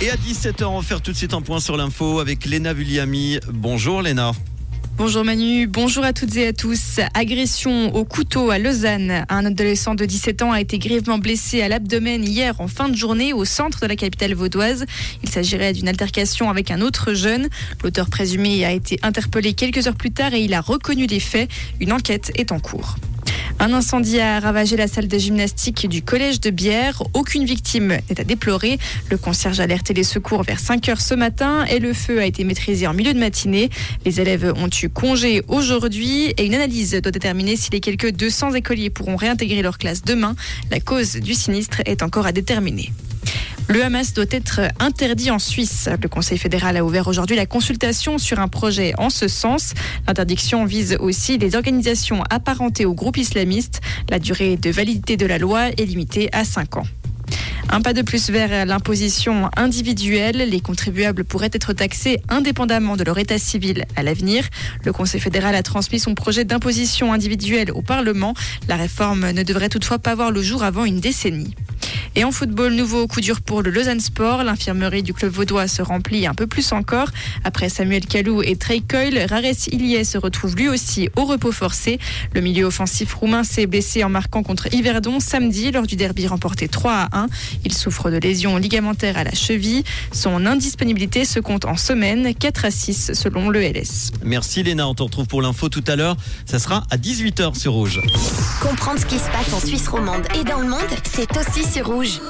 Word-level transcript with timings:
Et 0.00 0.10
à 0.10 0.14
17h, 0.14 0.64
on 0.64 0.78
va 0.78 0.86
faire 0.86 1.00
tout 1.00 1.10
de 1.10 1.16
suite 1.16 1.34
un 1.34 1.40
point 1.40 1.58
sur 1.58 1.76
l'info 1.76 2.20
avec 2.20 2.44
Léna 2.44 2.72
Vulliami. 2.72 3.40
Bonjour 3.52 4.00
Léna. 4.00 4.30
Bonjour 4.96 5.24
Manu, 5.24 5.66
bonjour 5.66 6.04
à 6.04 6.12
toutes 6.12 6.36
et 6.36 6.46
à 6.46 6.52
tous. 6.52 7.00
Agression 7.14 7.92
au 7.96 8.04
couteau 8.04 8.50
à 8.50 8.60
Lausanne. 8.60 9.24
Un 9.28 9.44
adolescent 9.44 9.96
de 9.96 10.04
17 10.04 10.42
ans 10.42 10.52
a 10.52 10.60
été 10.60 10.78
grièvement 10.78 11.18
blessé 11.18 11.62
à 11.62 11.68
l'abdomen 11.68 12.24
hier 12.24 12.60
en 12.60 12.68
fin 12.68 12.88
de 12.88 12.94
journée 12.94 13.32
au 13.32 13.44
centre 13.44 13.80
de 13.80 13.86
la 13.86 13.96
capitale 13.96 14.34
vaudoise. 14.34 14.86
Il 15.24 15.28
s'agirait 15.28 15.72
d'une 15.72 15.88
altercation 15.88 16.48
avec 16.48 16.70
un 16.70 16.80
autre 16.80 17.14
jeune. 17.14 17.48
L'auteur 17.82 18.08
présumé 18.08 18.64
a 18.64 18.70
été 18.70 19.00
interpellé 19.02 19.52
quelques 19.52 19.88
heures 19.88 19.96
plus 19.96 20.12
tard 20.12 20.32
et 20.32 20.42
il 20.42 20.54
a 20.54 20.60
reconnu 20.60 21.06
les 21.06 21.20
faits. 21.20 21.50
Une 21.80 21.92
enquête 21.92 22.30
est 22.36 22.52
en 22.52 22.60
cours. 22.60 22.94
Un 23.60 23.72
incendie 23.72 24.20
a 24.20 24.38
ravagé 24.38 24.76
la 24.76 24.86
salle 24.86 25.08
de 25.08 25.18
gymnastique 25.18 25.88
du 25.88 26.00
collège 26.00 26.40
de 26.40 26.50
Bière. 26.50 27.02
Aucune 27.12 27.44
victime 27.44 27.98
n'est 28.08 28.20
à 28.20 28.22
déplorer. 28.22 28.78
Le 29.10 29.18
concierge 29.18 29.58
a 29.58 29.64
alerté 29.64 29.94
les 29.94 30.04
secours 30.04 30.44
vers 30.44 30.60
5 30.60 30.88
heures 30.88 31.00
ce 31.00 31.14
matin 31.14 31.64
et 31.64 31.80
le 31.80 31.92
feu 31.92 32.20
a 32.20 32.24
été 32.24 32.44
maîtrisé 32.44 32.86
en 32.86 32.94
milieu 32.94 33.12
de 33.12 33.18
matinée. 33.18 33.68
Les 34.04 34.20
élèves 34.20 34.52
ont 34.56 34.70
eu 34.80 34.88
congé 34.88 35.42
aujourd'hui 35.48 36.34
et 36.36 36.46
une 36.46 36.54
analyse 36.54 36.92
doit 37.02 37.10
déterminer 37.10 37.56
si 37.56 37.70
les 37.72 37.80
quelques 37.80 38.12
200 38.12 38.54
écoliers 38.54 38.90
pourront 38.90 39.16
réintégrer 39.16 39.60
leur 39.60 39.76
classe 39.76 40.02
demain. 40.02 40.36
La 40.70 40.78
cause 40.78 41.16
du 41.16 41.34
sinistre 41.34 41.82
est 41.84 42.04
encore 42.04 42.26
à 42.26 42.32
déterminer. 42.32 42.92
Le 43.68 43.84
Hamas 43.84 44.14
doit 44.14 44.24
être 44.30 44.62
interdit 44.80 45.30
en 45.30 45.38
Suisse. 45.38 45.90
Le 46.02 46.08
Conseil 46.08 46.38
fédéral 46.38 46.78
a 46.78 46.84
ouvert 46.84 47.06
aujourd'hui 47.06 47.36
la 47.36 47.44
consultation 47.44 48.16
sur 48.16 48.40
un 48.40 48.48
projet 48.48 48.94
en 48.96 49.10
ce 49.10 49.28
sens. 49.28 49.74
L'interdiction 50.06 50.64
vise 50.64 50.96
aussi 51.00 51.36
les 51.36 51.54
organisations 51.54 52.22
apparentées 52.30 52.86
au 52.86 52.94
groupe 52.94 53.18
islamiste. 53.18 53.82
La 54.08 54.18
durée 54.18 54.56
de 54.56 54.70
validité 54.70 55.18
de 55.18 55.26
la 55.26 55.36
loi 55.36 55.68
est 55.68 55.84
limitée 55.84 56.30
à 56.32 56.44
5 56.44 56.78
ans. 56.78 56.86
Un 57.68 57.82
pas 57.82 57.92
de 57.92 58.00
plus 58.00 58.30
vers 58.30 58.64
l'imposition 58.64 59.50
individuelle. 59.54 60.48
Les 60.48 60.60
contribuables 60.60 61.24
pourraient 61.24 61.50
être 61.52 61.74
taxés 61.74 62.22
indépendamment 62.30 62.96
de 62.96 63.04
leur 63.04 63.18
état 63.18 63.36
civil 63.36 63.84
à 63.96 64.02
l'avenir. 64.02 64.48
Le 64.84 64.94
Conseil 64.94 65.20
fédéral 65.20 65.54
a 65.54 65.62
transmis 65.62 65.98
son 65.98 66.14
projet 66.14 66.46
d'imposition 66.46 67.12
individuelle 67.12 67.70
au 67.72 67.82
Parlement. 67.82 68.32
La 68.66 68.76
réforme 68.76 69.30
ne 69.32 69.42
devrait 69.42 69.68
toutefois 69.68 69.98
pas 69.98 70.14
voir 70.14 70.30
le 70.30 70.40
jour 70.40 70.62
avant 70.62 70.86
une 70.86 71.00
décennie. 71.00 71.54
Et 72.14 72.24
en 72.24 72.32
football, 72.32 72.74
nouveau 72.74 73.06
coup 73.06 73.20
dur 73.20 73.40
pour 73.40 73.62
le 73.62 73.70
Lausanne 73.70 74.00
Sport. 74.00 74.42
L'infirmerie 74.42 75.02
du 75.02 75.12
club 75.12 75.32
vaudois 75.32 75.68
se 75.68 75.82
remplit 75.82 76.26
un 76.26 76.34
peu 76.34 76.46
plus 76.46 76.72
encore. 76.72 77.08
Après 77.44 77.68
Samuel 77.68 78.06
Calou 78.06 78.42
et 78.42 78.56
Trey 78.56 78.80
Coyle, 78.80 79.26
Rares 79.28 79.68
Ilié 79.70 80.04
se 80.04 80.18
retrouve 80.18 80.56
lui 80.56 80.68
aussi 80.68 81.08
au 81.16 81.24
repos 81.24 81.52
forcé. 81.52 81.98
Le 82.34 82.40
milieu 82.40 82.64
offensif 82.64 83.14
roumain 83.14 83.44
s'est 83.44 83.66
blessé 83.66 84.04
en 84.04 84.08
marquant 84.08 84.42
contre 84.42 84.72
Yverdon 84.72 85.20
samedi 85.20 85.70
lors 85.70 85.86
du 85.86 85.96
derby 85.96 86.26
remporté 86.26 86.68
3 86.68 86.92
à 86.92 87.18
1. 87.18 87.26
Il 87.64 87.74
souffre 87.74 88.10
de 88.10 88.16
lésions 88.16 88.56
ligamentaires 88.56 89.18
à 89.18 89.24
la 89.24 89.34
cheville. 89.34 89.84
Son 90.12 90.46
indisponibilité 90.46 91.24
se 91.24 91.40
compte 91.40 91.64
en 91.64 91.76
semaine, 91.76 92.34
4 92.34 92.64
à 92.64 92.70
6 92.70 93.12
selon 93.14 93.50
le 93.50 93.60
LS. 93.60 94.10
Merci 94.24 94.62
Léna, 94.62 94.88
on 94.88 94.94
te 94.94 95.02
retrouve 95.02 95.26
pour 95.26 95.42
l'info 95.42 95.68
tout 95.68 95.84
à 95.86 95.96
l'heure. 95.96 96.16
Ça 96.46 96.58
sera 96.58 96.84
à 96.90 96.96
18h 96.96 97.58
sur 97.58 97.72
Rouge. 97.72 98.00
Comprendre 98.60 98.98
ce 99.00 99.06
qui 99.06 99.18
se 99.18 99.30
passe 99.30 99.52
en 99.52 99.60
Suisse 99.60 99.88
romande 99.88 100.26
et 100.38 100.44
dans 100.44 100.60
le 100.60 100.68
monde, 100.68 100.80
c'est 101.04 101.28
aussi 101.36 101.64
sur 101.68 101.86
Rouge. 101.86 101.97
Rouge. 101.98 102.20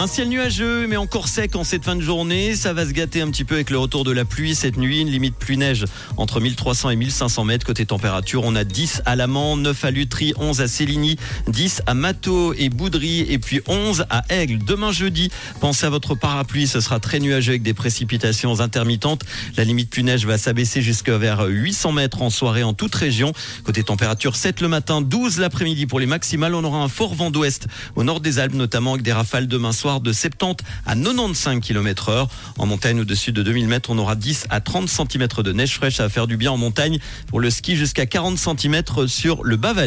Un 0.00 0.06
ciel 0.06 0.30
nuageux, 0.30 0.86
mais 0.86 0.96
encore 0.96 1.28
sec 1.28 1.54
en 1.56 1.62
cette 1.62 1.84
fin 1.84 1.94
de 1.94 2.00
journée. 2.00 2.56
Ça 2.56 2.72
va 2.72 2.86
se 2.86 2.92
gâter 2.92 3.20
un 3.20 3.30
petit 3.30 3.44
peu 3.44 3.56
avec 3.56 3.68
le 3.68 3.76
retour 3.76 4.02
de 4.02 4.10
la 4.10 4.24
pluie 4.24 4.54
cette 4.54 4.78
nuit. 4.78 5.02
Une 5.02 5.10
limite 5.10 5.36
pluie-neige 5.36 5.84
entre 6.16 6.40
1300 6.40 6.88
et 6.88 6.96
1500 6.96 7.44
mètres. 7.44 7.66
Côté 7.66 7.84
température, 7.84 8.44
on 8.44 8.56
a 8.56 8.64
10 8.64 9.02
à 9.04 9.14
Lamant, 9.14 9.58
9 9.58 9.84
à 9.84 9.90
Lutry, 9.90 10.32
11 10.38 10.62
à 10.62 10.68
Céligny, 10.68 11.16
10 11.48 11.82
à 11.84 11.92
Mato 11.92 12.54
et 12.54 12.70
Boudry, 12.70 13.26
et 13.28 13.38
puis 13.38 13.60
11 13.68 14.06
à 14.08 14.22
Aigle. 14.30 14.64
Demain 14.64 14.90
jeudi, 14.90 15.28
pensez 15.60 15.84
à 15.84 15.90
votre 15.90 16.14
parapluie. 16.14 16.66
Ce 16.66 16.80
sera 16.80 16.98
très 16.98 17.18
nuageux 17.18 17.50
avec 17.50 17.62
des 17.62 17.74
précipitations 17.74 18.60
intermittentes. 18.60 19.24
La 19.58 19.64
limite 19.64 19.90
pluie-neige 19.90 20.24
va 20.24 20.38
s'abaisser 20.38 20.80
jusqu'à 20.80 21.18
vers 21.18 21.44
800 21.44 21.92
mètres 21.92 22.22
en 22.22 22.30
soirée 22.30 22.62
en 22.62 22.72
toute 22.72 22.94
région. 22.94 23.34
Côté 23.64 23.82
température, 23.82 24.34
7 24.34 24.62
le 24.62 24.68
matin, 24.68 25.02
12 25.02 25.36
l'après-midi 25.40 25.84
pour 25.84 26.00
les 26.00 26.06
maximales. 26.06 26.54
On 26.54 26.64
aura 26.64 26.78
un 26.78 26.88
fort 26.88 27.14
vent 27.14 27.30
d'ouest 27.30 27.66
au 27.96 28.02
nord 28.02 28.20
des 28.20 28.38
Alpes, 28.38 28.54
notamment 28.54 28.92
avec 28.92 29.02
des 29.02 29.12
rafales 29.12 29.46
demain 29.46 29.72
soir 29.72 29.89
de 29.98 30.12
70 30.12 30.64
à 30.86 30.94
95 30.94 31.60
km 31.60 32.08
heure. 32.10 32.28
En 32.58 32.66
montagne 32.66 33.00
au-dessus 33.00 33.32
de 33.32 33.42
2000 33.42 33.66
mètres, 33.66 33.90
on 33.90 33.98
aura 33.98 34.14
10 34.14 34.46
à 34.50 34.60
30 34.60 34.88
cm 34.88 35.26
de 35.42 35.52
neige 35.52 35.74
fraîche 35.74 35.98
à 35.98 36.08
faire 36.08 36.28
du 36.28 36.36
bien 36.36 36.52
en 36.52 36.56
montagne 36.56 37.00
pour 37.26 37.40
le 37.40 37.50
ski 37.50 37.74
jusqu'à 37.74 38.06
40 38.06 38.38
cm 38.38 38.82
sur 39.08 39.42
le 39.42 39.56
bas 39.56 39.72